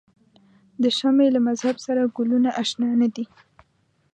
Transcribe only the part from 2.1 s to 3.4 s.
ګلونه آشنا نه دي.